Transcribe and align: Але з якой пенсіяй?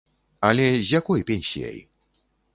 Але 0.47 0.65
з 0.79 0.87
якой 0.99 1.25
пенсіяй? 1.29 1.79